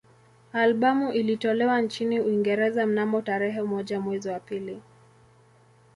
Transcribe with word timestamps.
Albamu 0.53 1.11
ilitolewa 1.13 1.81
nchini 1.81 2.19
Uingereza 2.21 2.85
mnamo 2.85 3.21
tarehe 3.21 3.61
moja 3.61 4.01
mwezi 4.01 4.29
wa 4.29 4.39
pili 4.39 4.81